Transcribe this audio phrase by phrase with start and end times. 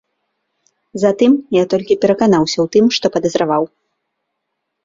[1.03, 3.63] Затым я толькі пераканаўся ў тым, што падазраваў.